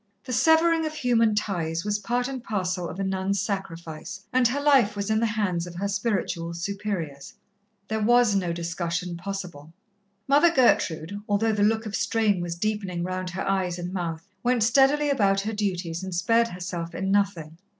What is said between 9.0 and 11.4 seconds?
possible. Mother Gertrude,